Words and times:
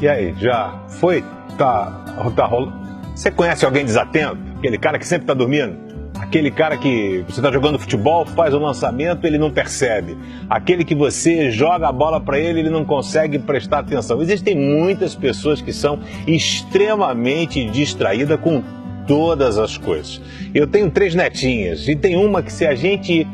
E 0.00 0.08
aí, 0.08 0.34
já 0.38 0.82
foi? 0.88 1.22
Tá, 1.58 2.04
tá 2.34 2.46
rolando? 2.46 2.72
Você 3.14 3.30
conhece 3.30 3.64
alguém 3.64 3.84
desatento? 3.84 4.38
Aquele 4.56 4.78
cara 4.78 4.98
que 4.98 5.06
sempre 5.06 5.26
tá 5.26 5.34
dormindo? 5.34 5.90
Aquele 6.18 6.50
cara 6.50 6.76
que 6.76 7.24
você 7.28 7.40
está 7.40 7.50
jogando 7.50 7.78
futebol, 7.78 8.24
faz 8.24 8.54
o 8.54 8.58
lançamento, 8.58 9.26
ele 9.26 9.36
não 9.36 9.50
percebe. 9.50 10.16
Aquele 10.48 10.84
que 10.84 10.94
você 10.94 11.50
joga 11.50 11.88
a 11.88 11.92
bola 11.92 12.20
para 12.20 12.38
ele, 12.38 12.60
ele 12.60 12.70
não 12.70 12.84
consegue 12.84 13.38
prestar 13.38 13.80
atenção. 13.80 14.22
Existem 14.22 14.54
muitas 14.54 15.14
pessoas 15.14 15.60
que 15.60 15.72
são 15.72 15.98
extremamente 16.26 17.64
distraídas 17.66 18.38
com 18.40 18.62
todas 19.06 19.58
as 19.58 19.76
coisas. 19.76 20.20
Eu 20.54 20.66
tenho 20.66 20.90
três 20.90 21.14
netinhas 21.14 21.88
e 21.88 21.96
tem 21.96 22.16
uma 22.16 22.42
que 22.42 22.52
se 22.52 22.66
a 22.66 22.74
gente 22.74 23.26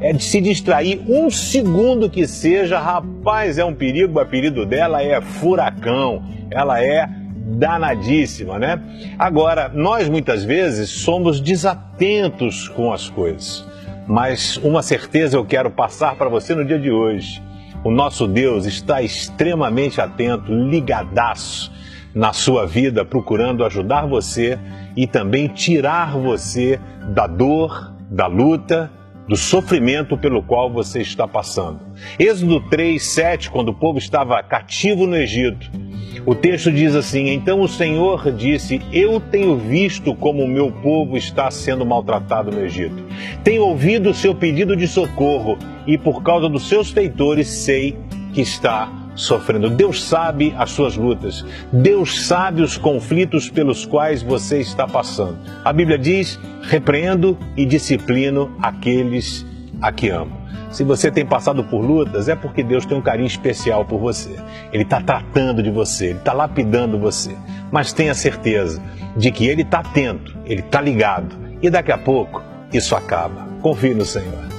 é 0.00 0.12
de 0.12 0.22
se 0.22 0.40
distrair 0.40 1.02
um 1.08 1.30
segundo 1.30 2.10
que 2.10 2.26
seja, 2.26 2.78
rapaz, 2.78 3.58
é 3.58 3.64
um 3.64 3.74
perigo. 3.74 4.18
O 4.18 4.20
apelido 4.20 4.66
dela 4.66 5.02
é 5.02 5.20
furacão. 5.20 6.22
Ela 6.50 6.82
é 6.82 7.08
danadíssima, 7.44 8.58
né? 8.58 8.80
Agora, 9.18 9.68
nós 9.68 10.08
muitas 10.08 10.44
vezes 10.44 10.90
somos 10.90 11.40
desatentos 11.40 12.68
com 12.68 12.92
as 12.92 13.08
coisas, 13.08 13.64
mas 14.06 14.56
uma 14.58 14.82
certeza 14.82 15.36
eu 15.36 15.44
quero 15.44 15.70
passar 15.70 16.16
para 16.16 16.28
você 16.28 16.54
no 16.54 16.64
dia 16.64 16.78
de 16.78 16.90
hoje. 16.90 17.42
O 17.84 17.90
nosso 17.90 18.26
Deus 18.26 18.64
está 18.64 19.02
extremamente 19.02 20.00
atento, 20.00 20.52
ligadaço 20.52 21.70
na 22.14 22.32
sua 22.32 22.66
vida, 22.66 23.04
procurando 23.04 23.64
ajudar 23.64 24.06
você 24.06 24.58
e 24.96 25.06
também 25.06 25.48
tirar 25.48 26.16
você 26.16 26.80
da 27.08 27.26
dor, 27.26 27.92
da 28.08 28.26
luta, 28.26 28.90
do 29.28 29.36
sofrimento 29.36 30.16
pelo 30.16 30.42
qual 30.42 30.72
você 30.72 31.00
está 31.00 31.26
passando. 31.26 31.80
Êxodo 32.18 32.60
3, 32.68 33.02
7, 33.02 33.50
quando 33.50 33.70
o 33.70 33.74
povo 33.74 33.98
estava 33.98 34.42
cativo 34.42 35.06
no 35.06 35.16
Egito, 35.16 35.70
o 36.26 36.34
texto 36.34 36.70
diz 36.70 36.94
assim: 36.94 37.28
Então 37.28 37.60
o 37.60 37.68
Senhor 37.68 38.32
disse: 38.32 38.80
Eu 38.92 39.20
tenho 39.20 39.56
visto 39.56 40.14
como 40.14 40.42
o 40.42 40.48
meu 40.48 40.70
povo 40.70 41.16
está 41.16 41.50
sendo 41.50 41.84
maltratado 41.84 42.50
no 42.50 42.60
Egito. 42.64 43.04
Tenho 43.42 43.62
ouvido 43.62 44.10
o 44.10 44.14
seu 44.14 44.34
pedido 44.34 44.76
de 44.76 44.86
socorro 44.86 45.58
e 45.86 45.98
por 45.98 46.22
causa 46.22 46.48
dos 46.48 46.68
seus 46.68 46.90
feitores 46.90 47.48
sei 47.48 47.96
que 48.32 48.40
está 48.40 49.03
sofrendo. 49.14 49.70
Deus 49.70 50.02
sabe 50.02 50.54
as 50.56 50.70
suas 50.70 50.96
lutas. 50.96 51.44
Deus 51.72 52.26
sabe 52.26 52.62
os 52.62 52.76
conflitos 52.76 53.48
pelos 53.48 53.86
quais 53.86 54.22
você 54.22 54.60
está 54.60 54.86
passando. 54.86 55.38
A 55.64 55.72
Bíblia 55.72 55.98
diz: 55.98 56.38
repreendo 56.62 57.38
e 57.56 57.64
disciplino 57.64 58.54
aqueles 58.60 59.46
a 59.80 59.92
que 59.92 60.08
amo. 60.08 60.44
Se 60.70 60.82
você 60.82 61.08
tem 61.08 61.24
passado 61.24 61.62
por 61.62 61.80
lutas, 61.80 62.28
é 62.28 62.34
porque 62.34 62.62
Deus 62.62 62.84
tem 62.84 62.98
um 62.98 63.02
carinho 63.02 63.28
especial 63.28 63.84
por 63.84 64.00
você. 64.00 64.34
Ele 64.72 64.82
está 64.82 65.00
tratando 65.00 65.62
de 65.62 65.70
você, 65.70 66.06
Ele 66.06 66.18
está 66.18 66.32
lapidando 66.32 66.98
você. 66.98 67.36
Mas 67.70 67.92
tenha 67.92 68.12
certeza 68.12 68.82
de 69.16 69.30
que 69.30 69.46
Ele 69.46 69.62
está 69.62 69.78
atento, 69.78 70.36
Ele 70.44 70.60
está 70.60 70.80
ligado. 70.80 71.36
E 71.62 71.70
daqui 71.70 71.92
a 71.92 71.98
pouco 71.98 72.42
isso 72.72 72.96
acaba. 72.96 73.46
Confie 73.62 73.94
no 73.94 74.04
Senhor. 74.04 74.53